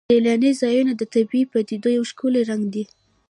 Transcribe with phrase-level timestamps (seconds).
[0.09, 2.83] سیلاني ځایونه د طبیعي پدیدو یو ښکلی رنګ دی.